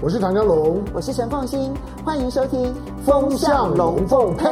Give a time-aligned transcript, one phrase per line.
[0.00, 2.72] 我是唐江龙，我是陈凤欣，欢迎收听
[3.04, 4.46] 《风向龙凤配》。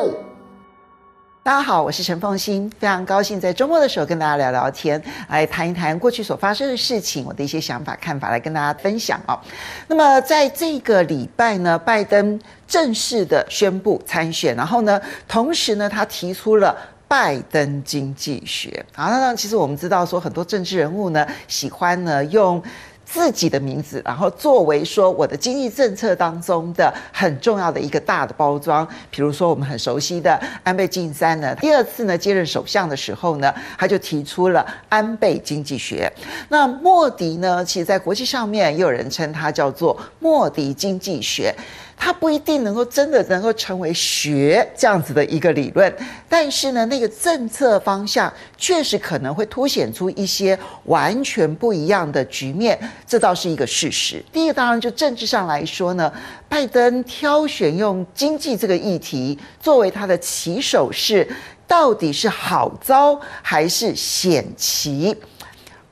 [1.44, 9.38] 大家好，我是陈凤欣，非常高兴在周末的时候跟大家聊聊天，来谈一谈过去所发生的事情，我的一些想法看法来跟大家分享哦。
[9.86, 16.76] 那么在这个礼拜呢，拜登正式的宣布参选，然后呢，同时呢，他提出了
[17.06, 18.84] 拜登经济学。
[18.92, 22.60] 好，那其实我们知道说，很多政治人物呢，喜欢呢用。
[23.06, 36.12] 自己的名字，然后作为说我的经济政策当中的很重要的一个大的包装，比如说我们很熟悉的安倍晋三呢，第二次呢接任首相的时候呢，他就提出了安倍经济学。
[36.48, 41.54] 那莫迪呢，其实在国际上面也有人称他叫做莫迪经济学。
[41.96, 45.92] 它不一定能够真的能够成为学这样子的一个理论，
[46.28, 54.22] 但是呢，那个政策方向确实可能会凸显出一些完全不一样的局面，这倒是一个事实。
[54.32, 56.12] 第一个当然就政治上来说呢，
[56.48, 61.26] 拜登挑选用经济这个议题作为他的起手式，
[61.66, 65.16] 到底是好招还是险棋？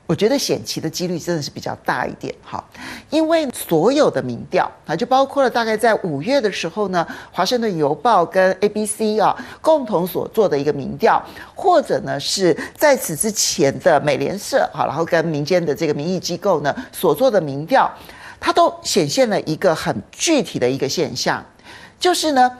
[0.07, 2.63] 我觉得险棋的几率真的是比较大一点，哈，
[3.09, 11.19] 因为所有的民调啊，就包括了大概在五月的时候呢，华盛顿邮报跟 ABC 啊共同所做的一个民调，
[11.55, 17.91] 或者呢是在此之前的美联社啊，然后跟民间的这个民意机构呢所做的民调，
[18.39, 21.43] 它都显现了一个很具体的一个现象，
[21.99, 22.51] 就是呢，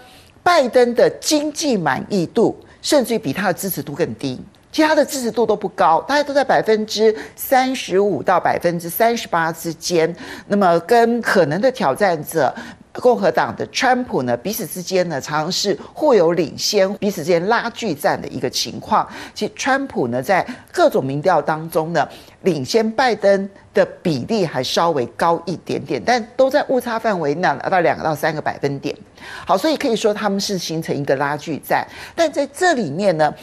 [0.41, 4.41] 拜登的经济满意度甚至于比他的支持度更低。
[4.75, 10.13] 其他的支持度都不高，大概都在百分之三十五到百分之三十八之间。
[10.47, 12.53] 那么跟可能的挑战者
[12.91, 19.07] 共和党的川普呢，彼此之间呢，常常是互有领先，彼此之间拉锯战的一个情况。
[19.33, 22.05] 其实川普呢，在各种民调当中呢，
[22.41, 28.93] 领先拜登的比例还稍微高一点点，但都在误差范围内，达到两个到三个百分点。
[29.45, 31.87] 好，所以可以说他们是形成一个拉锯战。
[32.13, 33.33] 但在这里面呢，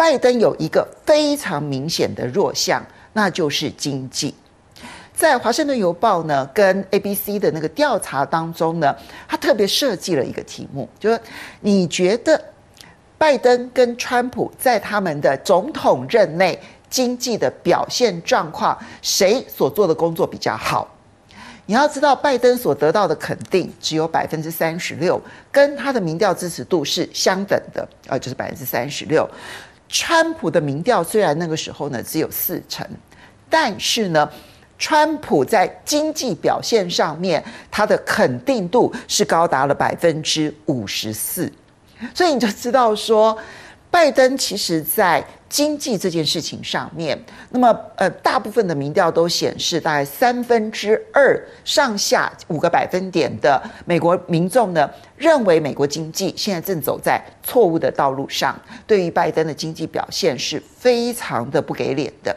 [0.00, 2.82] 拜登有一个非常明显的弱项，
[3.12, 4.34] 那就是经济。
[5.14, 8.96] 在华盛顿邮报呢跟 ABC 的那个调查当中呢，
[9.28, 11.20] 他特别设计了一个题目，就是
[11.60, 12.42] 你觉得
[13.18, 16.58] 拜登跟川普在他们的总统任内
[16.88, 20.88] 经济的表现状况，谁所做的工作比较好？
[21.66, 25.20] 你要知道，拜登所得到的肯定只有百分之三十六，
[25.52, 29.28] 跟他的民调支持度是相等的，呃，就是百分之三十六。
[29.90, 32.86] 川普的民调虽然那个时候呢只有四成，
[33.48, 34.30] 但是呢，
[34.78, 41.52] 川普在经济表现上面，他的肯定度是高达了百分之五十四，
[42.14, 43.36] 所以你就知道说，
[43.90, 47.18] 拜登其实在经济这件事情上面，
[47.50, 58.56] 那么呃，大部分的民调都显示，大概三分之二上下五个百分点的美国民众呢，认为美国经济现在正走在错误的道路上，
[58.86, 62.34] 对于拜登的经济表现是非常的不给脸的。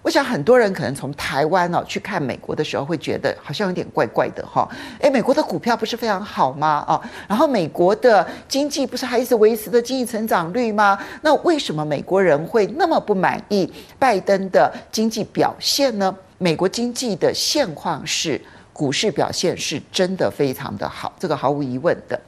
[0.00, 4.66] 我想很多人可能从台湾哦去看美国的时候，会觉得好像有点怪怪的哈。
[5.00, 6.84] 诶，美国的股票不是非常好吗？
[6.86, 10.98] 啊，然后美国的经济不是还一直维持的经济成长率吗？
[11.22, 16.14] 那为什么美国人会那么不满意拜登的经济表现呢？
[16.38, 18.40] 美国经济的现况是
[18.72, 22.18] 股市表现是真的非常的好，这个毫无疑问的。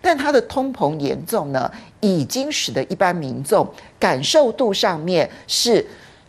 [0.00, 1.68] 但它的通膨严重呢，
[2.00, 3.66] 已经使得一般民众
[3.98, 5.84] 感受度上面是。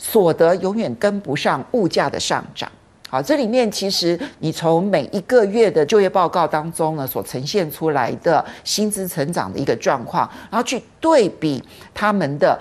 [0.08, 2.72] 所得永远跟不上物价的上涨。
[3.10, 12.60] 好，这里面其实你从每一个月的就业报告当中呢，所呈现出来的薪资成长的一个状况，然后去对比他们的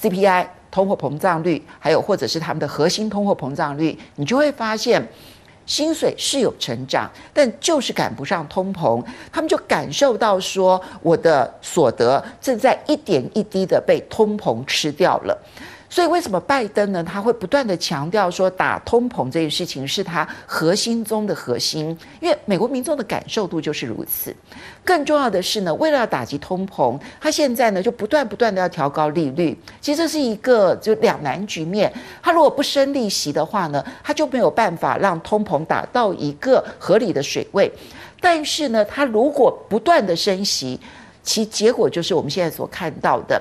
[0.00, 5.06] CPI 通货膨胀率，还有或者是他们的核心通货膨胀率，你就会发现
[5.66, 9.04] 薪水是有成长，但就是赶不上通膨。
[9.30, 15.38] 他们就感受到说，我的所得正在一点一滴的被通膨吃掉了。
[15.92, 17.02] 所以，为什么拜登呢？
[17.02, 24.32] 他会不断地强调说，打通膨这件事情是他核心中的核心，因为美国民众的感受度就是如此。
[24.84, 29.58] 更重要的是呢，为了要打击通膨，他现在呢就不断不断地要调高利率。
[29.80, 31.92] 其实这是一个就两难局面。
[32.22, 37.68] 他如果不升利息的话呢，他就没有办法让通膨达到一个合理的水位。
[38.20, 40.78] 但是呢，他如果不断地升息，
[41.22, 43.40] 其结果就是我们现在所看到的，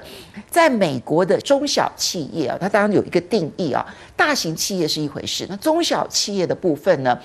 [0.49, 3.85] 在美国的中小企业啊，它当然有一个定义啊，
[4.15, 7.17] 大型企业是一回事，那中小企业的部分呢，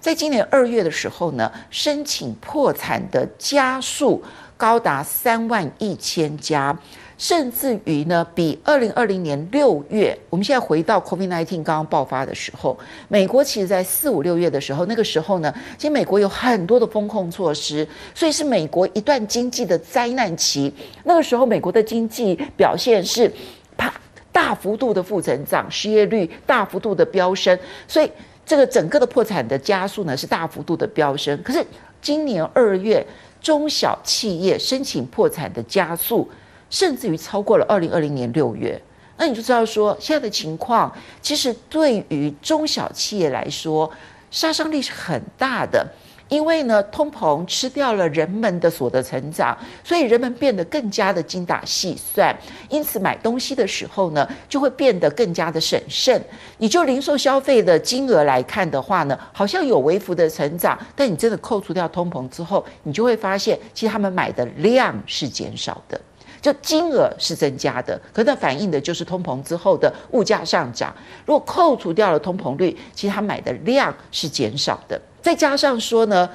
[0.00, 4.22] 在今年二月的时候呢，申请破产的家数
[4.56, 6.78] 高达三万一千家，
[7.22, 12.76] 甚至于呢，比二零二零年六月，我们现在回到 COVID-19 刚刚爆发的时候，
[13.06, 20.74] 美国其实在四五六月的时候，那个时候呢，其实美国有很多的风控措施，所以是美国一段经济的灾难期。
[21.04, 23.32] 那个时候，美国的经济表现是
[23.76, 23.94] 啪
[24.32, 28.10] 大幅度的负成长，失业率大幅度的飙升，所以
[28.44, 31.40] 这个整个的破产的加速呢是大幅度的飙升。
[31.44, 31.64] 可是
[32.00, 33.06] 今年二月，
[33.40, 36.28] 中小企业申请破产的加速。
[36.72, 38.80] 甚至于超过了二零二零年六月，
[39.18, 40.90] 那你就知道说，现在的情况
[41.20, 43.88] 其实对于中小企业来说，
[44.30, 45.86] 杀伤力是很大的。
[46.28, 49.54] 因为呢，通膨吃掉了人们的所得成长，
[49.84, 52.34] 所以人们变得更加的精打细算，
[52.70, 56.18] 因此买东西的时候呢，就会变得更加的审慎。
[56.56, 66.00] 你就零售消费的金额来看的话呢，好像有微幅的成长，但你真的扣除掉通膨之后，你就会发现，其实他们买的量是减少的。
[66.42, 70.92] 就金额是增加的，可那反映的就是通膨之后的物价上涨。
[71.24, 75.00] 如果扣除掉了通膨率，其实他买的量是减少的。
[75.22, 76.28] 再加上说呢，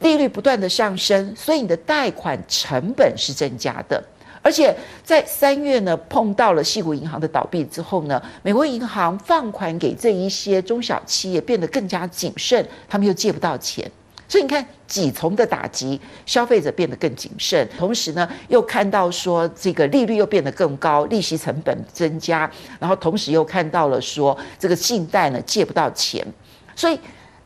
[0.00, 4.00] 利率不断的上升，所以你的贷款成本是增加的。
[4.42, 4.72] 而且
[5.02, 13.90] 在三月呢，碰到了矽谷银行的倒闭之后呢，美国银行放款给这一些中小企业变得更加谨慎，他们又借不到钱。
[14.28, 22.50] 所以你看，几重的打击，消费者变得更谨慎，同时呢，又看到说这个利率又变得更高，利息成本增加，
[22.80, 26.26] 然后同时又看到了说这个信贷呢借不到钱，
[26.74, 26.98] 所以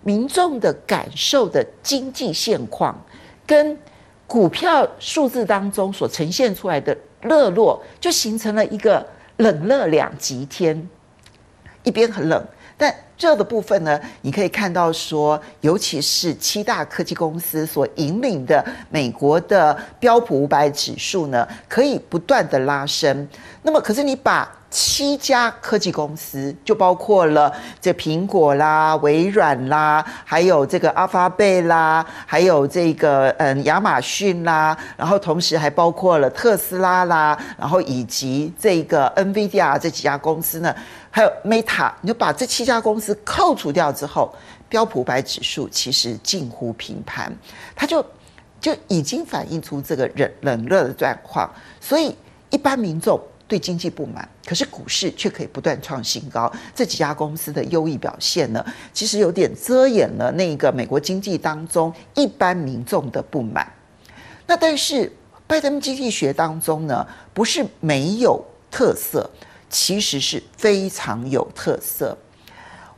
[0.03, 2.99] 民众的感受的经济现况，
[3.47, 3.77] 跟
[4.27, 9.07] 股票数字当中所呈现出来的热络，就形成了一个
[9.37, 10.89] 冷热两极天，
[11.83, 12.43] 一边很冷，
[12.81, 12.95] 但。
[13.21, 23.29] 这的部分呢，你可以看到说，尤其是七大科技公司所引领的美国的标普五百指数呢，可以不断的拉升。
[23.61, 40.75] 那么，可是你把七家科技公司，就包括了这苹果啦、微软啦，还有这个阿法贝啦，还有这个嗯亚马逊啦，然后同时还包括了特斯拉啦，然后以及这个 NVIDIA 这几家公司呢。
[41.11, 44.33] 还有 Meta，你就把这七家公司扣除掉之后，
[44.69, 47.33] 标普白指数其实近乎平盘，
[47.75, 48.05] 它就
[48.61, 51.53] 就已经反映出这个冷冷热的状况。
[51.81, 52.15] 所以
[52.51, 56.51] 一般民众对经济不满，可是股市却可以不断创新高。
[56.73, 63.67] 这几家公司的优异表现呢，其实有点遮掩了那个美国经济当中一般民众的不满。
[64.47, 65.13] 那但是
[65.49, 67.05] 拜登经济学当中呢，
[67.35, 68.41] 不是没有
[68.71, 69.29] 特色。
[69.71, 72.19] 其实是非常有特色，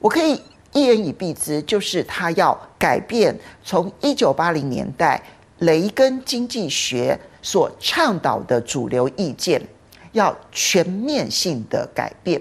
[0.00, 0.40] 我可以
[0.72, 5.22] 一言以蔽之，就是他要改变从一九八零年代
[5.58, 9.60] 雷根经济学所倡导的主流意见，
[10.12, 12.40] 要全面性的改变。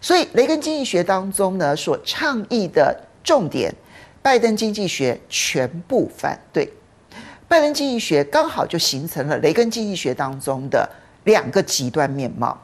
[0.00, 2.94] 所以雷根经济学当中呢，所倡议的
[3.24, 3.74] 重点，
[4.20, 6.70] 拜登经济学全部反对。
[7.48, 10.86] 拜登经济学刚好就形成了雷根经济学当中的
[11.24, 12.60] 两个极端面貌。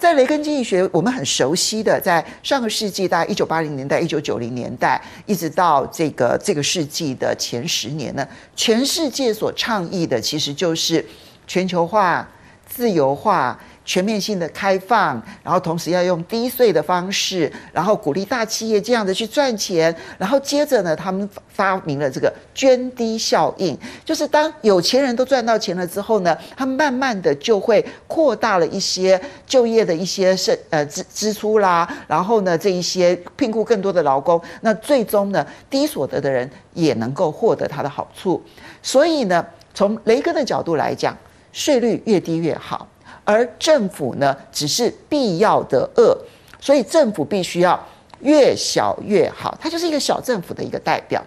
[0.00, 8.26] 在雷根经济学，我们很熟悉的，在上个世纪大概一九八零年代、一九九零年代，一直到这个这个世纪的前十年呢，
[8.56, 11.04] 全世界所倡议的其实就是
[11.46, 12.26] 全球化、
[12.66, 13.60] 自由化。
[13.90, 38.40] 全面性的开放，然后同时要用低税的方式，然后鼓励大企业这样子去赚钱，然后接着呢，他们发明了这个涓滴效应，就是当有钱人都赚到钱了之后呢，他们慢慢的就会扩大了一些就业的一些是呃支支出啦，然后呢，这一些聘雇更多的劳工，那最终呢，低所得的人也能够获得他的好处，
[38.80, 41.18] 所以呢，从雷根的角度来讲，
[41.50, 42.86] 税率越低越好。
[43.30, 46.18] 而政府呢，只是必要的恶，
[46.60, 47.80] 所以政府必须要
[48.22, 49.56] 越小越好。
[49.60, 51.22] 它就是一个小政府的一个代表。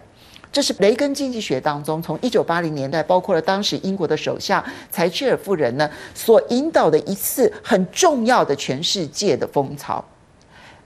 [0.51, 10.03] 这是雷根经济学当中，从一九八零年代，包括了当时英国的首相柴契尔夫人呢，所引导的一次很重要的全世界的风潮。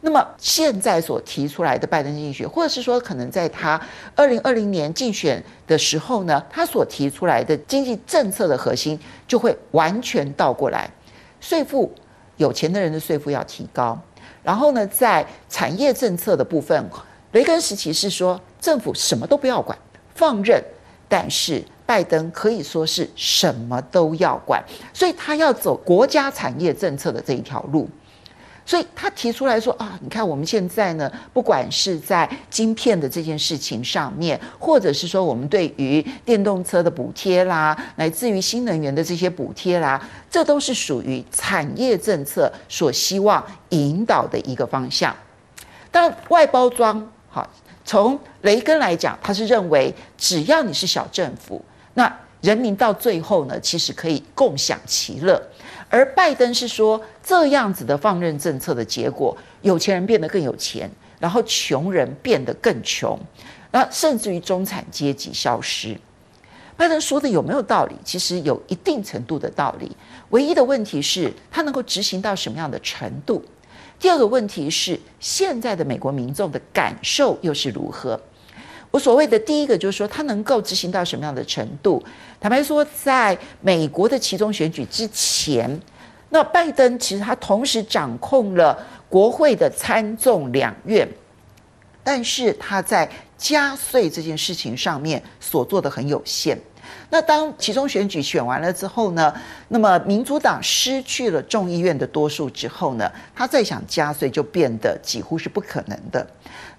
[0.01, 3.81] 那么现在所提出来的拜登经济学，或者是说可能在他
[4.15, 8.97] 二零二零年竞选的时候呢，他所提出来的经济政策的核心
[9.27, 10.89] 就会完全倒过来，
[11.39, 11.91] 税负
[12.37, 13.99] 有钱的人的税负要提高，
[14.43, 16.89] 然后呢，在产业政策的部分，
[17.31, 19.77] 雷根时期是说政府什么都不要管，
[20.15, 20.61] 放任，
[21.07, 24.63] 但是拜登可以说是什么都要管，
[24.93, 27.89] 所以他要走国家产业政策的这一条路。
[28.67, 45.15] 所以他提出来说啊，你看我们现在呢，不管是在晶片的这件事情上面，或者是说我们对于电动车的补贴啦，来自于新能源的这些补贴啦，这都是属于产业政策所希望引导的一个方向。
[45.89, 47.49] 但，外包装，好，
[47.85, 55.41] 从雷根来讲，他是认为只要你是小政府，那人民到最后呢，其实可以共享其乐。
[55.89, 60.89] 而拜登是说，这样子的放任政策的结果，有钱人变得更有钱，
[61.19, 63.17] 然后穷人变得更穷，
[63.71, 65.97] 那甚至于中产阶级消失。
[66.75, 67.95] 拜登说的有没有道理？
[68.03, 69.95] 其实有一定程度的道理。
[70.29, 73.43] 唯一的问题是，他能够执行到什么样的程度？
[73.99, 78.19] 第二个问题是，现在的美国民众的感受又是如何？
[78.91, 82.01] 我所谓的第一个就是说，他能够执行到什么样的程度？
[82.39, 85.79] 坦白说，在美国的其中选举之前，
[86.29, 88.77] 那拜登其实他同时掌控了
[89.09, 91.07] 国会的参众两院，
[92.03, 96.57] 但是他在加税这件事情上面所做的很有限。
[97.09, 99.33] 那当其中选举选完了之后呢，
[99.69, 106.25] 那么民主党失去了众议院的多数之后呢，他再想加税就变得几乎是不可能的。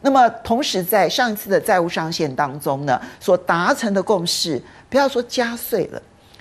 [0.00, 6.00] 那么同时在上一次的债务上限当中呢，所达成的共识，不要说加税了，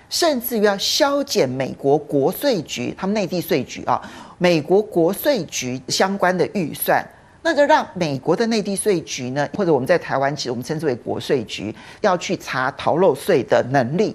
[0.09, 4.01] 甚至于要削减美国国税局他们内地税局啊，
[4.38, 7.03] 美国国税局相关的预算。
[7.48, 14.13] 那就让美国的内地税局呢，或者我们在台湾，其实我们称之为国税局，要去查逃漏税的能力。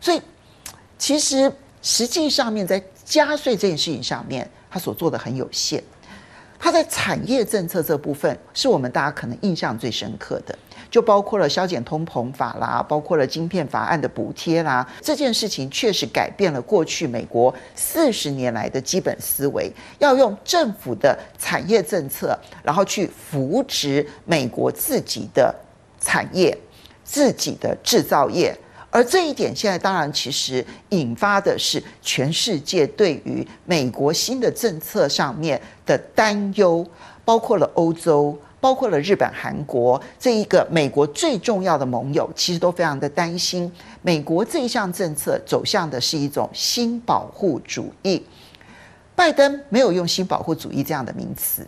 [0.00, 0.20] 所以，
[0.98, 5.80] 其实实际上面在加税这件事情上面，他所做的很有限。
[6.58, 10.56] 它在产业政策这部分，是我们大家可能印象最深刻的。
[10.88, 25.54] 就包括了削减通膨法啦，包括了晶片法案的补贴啦，这件事情确实改变了过去美国四十年来的基本思维，要用政府的产业政策，然后去扶植美国自己的
[26.00, 26.56] 产业、
[27.02, 28.56] 自己的制造业，
[28.96, 36.82] 而这一点现在当然其实引发的是全世界对于美国新的政策上面的担忧，
[37.22, 38.34] 包括了欧洲。
[38.58, 43.70] 包括了日本、韩国这一个美国最重要的盟友，其实都非常的担心
[44.02, 48.24] 美国这一项政策走向的是一种新保护主义。
[49.14, 51.64] 拜登没有用“新保护主义”这样的名词，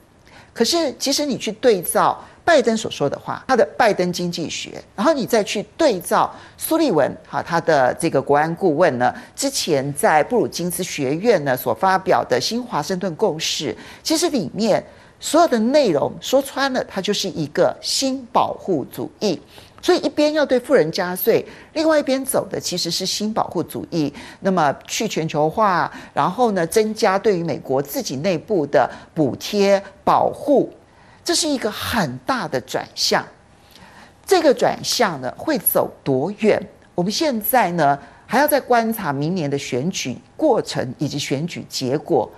[0.52, 2.18] 可是其实你去对照
[2.48, 14.82] 拜登所说的话，他的拜登经济学，然后你再去对照苏利文哈他的这个国安顾问呢，之前在布鲁金斯学院呢所发表的新华盛顿共识，其实里面。
[15.20, 19.36] 所有的内容说穿了，它就是一个新保护主义。
[19.82, 24.14] 所以一边要对富人加税，另外一边走的其实是新保护主义。
[24.38, 30.72] 那么去全球化，然后呢，增加对于美国自己内部的补贴保护，
[31.28, 33.22] 这是一个很大的转向。
[34.24, 36.58] 这个转向呢，会走多远？
[36.94, 42.30] 我们现在呢，还要再观察明年的选举过程以及选举结果。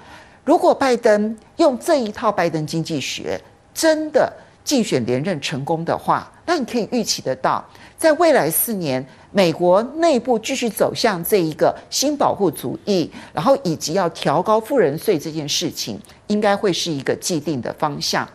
[0.42, 3.40] 如果拜登用这一套拜登经济学
[3.72, 4.32] 真的
[4.64, 7.64] 竞选连任成功的话，那你可以预期得到，
[7.96, 18.28] 在未来四年，美国内部继续走向这一个新保护主义，然后以及要调高富人税这件事情，应该会是一个既定的方向。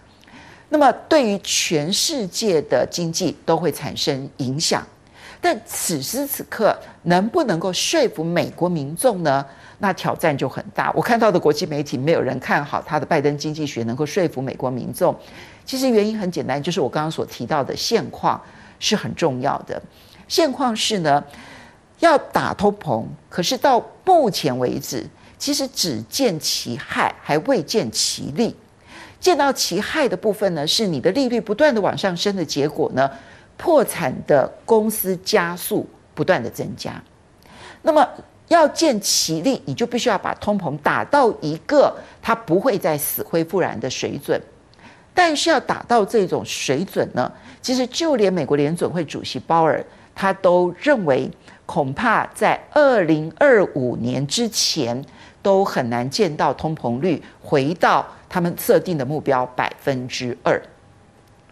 [0.70, 4.86] 那么，对于全世界的经济都会产生影响。
[5.40, 9.46] 但此时此刻，能不能够说服美国民众呢？
[9.78, 10.92] 那挑战就很大。
[10.96, 15.14] 我看到的国际媒体没有人看好他的拜登经济学能够说服美国民众。
[15.66, 18.42] 其实原因很简单，就是我刚刚所提到的现况
[18.80, 19.80] 是很重要的。
[20.28, 21.24] 现况是呢，
[22.00, 25.06] 要打通膨，可是到目前为止，
[25.38, 28.56] 其实只见其害，还未见其利。
[29.26, 33.10] 见到其害的部分呢，是你的利率不断的往上升的结果呢，
[33.58, 37.02] 破产的公司加速不断的增加。
[37.82, 38.08] 那么。
[38.48, 41.92] 要见其利，你就必须要把通膨打到一个
[42.22, 44.40] 它不会再死灰复燃的水准。
[45.16, 51.28] 但是要打到这种水准呢，其实就连美国联准会主席鲍尔他都认为，
[51.66, 55.04] 恐怕在二零二五年之前
[55.42, 60.62] 都很难见到通膨率回到他们设定的目标百分之二。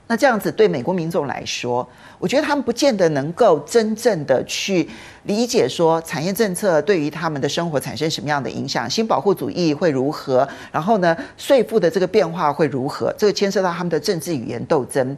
[0.06, 1.88] 那这样子对美国民众来说，
[2.20, 4.88] 我觉得他们不见得能够真正的去
[5.24, 15.18] 理解说产业政策对于他们的生活产生什么样的影响，新保护主义会如何，然后呢，税负的这个变化会如何，这个牵涉到他们的政治语言斗争。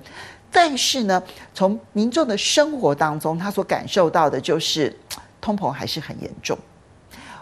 [0.52, 1.22] 但是呢，
[1.54, 4.96] 从民众的生活当中，他所感受到的就是
[5.42, 6.58] 通膨还是很严重。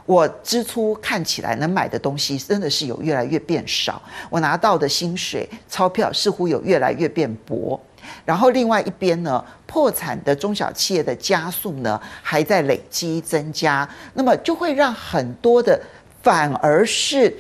[0.05, 7.79] 我支出看起来能买的东西真的是有越来越变少，我拿到的薪水钞票似乎有越来越变薄。
[8.25, 15.79] 然后另外一边呢，破产的中小企业的加速呢还在累积增加，那么就会让很多的
[16.21, 17.33] 反而是，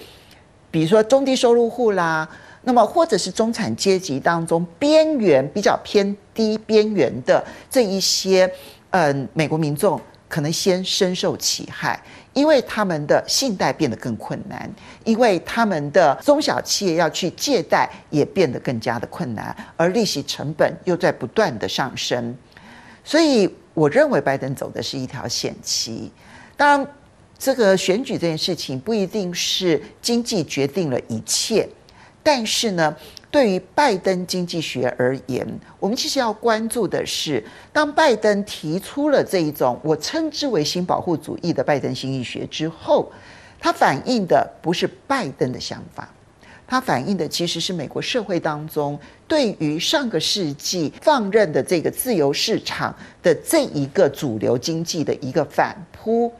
[0.71, 2.27] 比如说中低收入户啦，
[2.63, 8.49] 那么或者是中产阶级当中边缘比较偏低边缘的这一些，
[8.91, 9.99] 嗯，美国民众
[10.33, 12.01] 可能先深受其害。
[12.33, 14.67] 因为他们的信贷变得更困难，
[15.03, 22.35] 因为他们的中小企业要去借贷也变得更加的困难，而利息成本又在不断的上升，
[23.03, 26.11] 所以我认为拜登走的是一条险棋。
[26.57, 26.87] 当然，
[27.37, 31.69] 这个选举这件事情不一定是经济决定了一切，
[32.23, 32.95] 但是呢。
[33.33, 35.43] 对于拜登经济学而言，
[35.79, 43.11] 我们其实要关注的是，当拜登提出了这一种我称之为新保护主义的拜登经济学之后，
[43.59, 46.07] 它反映的不是拜登的想法，
[46.67, 56.31] 它反映的其实是美国社会当中对于上个世纪放任的这个自由市场的这一个主流经济的一个反扑。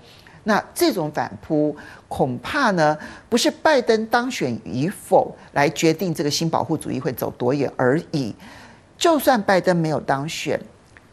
[0.46, 1.76] 那这种反扑
[2.08, 2.98] 恐怕呢，
[3.30, 8.36] 不是拜登当选与否来决定这个新保护主义会走多远而已。
[8.98, 10.60] 就算拜登没有当选，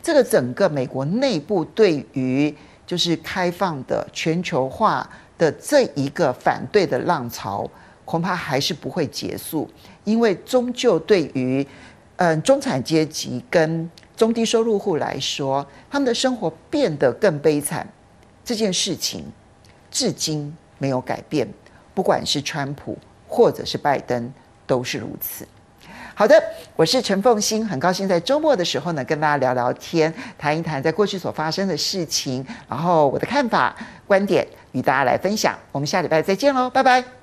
[0.03, 2.55] 这个整个美国内部对于
[2.87, 5.09] 就是开放的全球化
[5.39, 7.69] 的这一个反对的浪潮，
[8.05, 9.69] 恐怕还是不会结束，
[10.05, 11.67] 因为终究对于
[12.17, 17.87] 嗯中产阶级跟中低收入户来说，他们的生活变得更悲惨。
[18.51, 19.25] 这件事情
[19.93, 21.47] 至今没有改变，
[21.95, 24.35] 不管是川普或者是拜登，
[24.67, 25.47] 都是如此。
[26.17, 26.35] 好的，
[26.75, 33.73] 我是陈凤欣，很高兴在周末的时候呢，跟大家聊聊天，谈一谈在过去所发生的事情，然后我的看法、
[34.05, 35.57] 观点与大家来分享。
[35.71, 37.20] 我们下礼拜再见喽，拜拜。